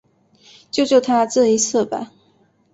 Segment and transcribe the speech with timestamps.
[0.71, 2.11] 救救他这一次吧